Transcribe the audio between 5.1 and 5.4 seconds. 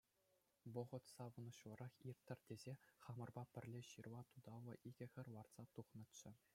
хӗр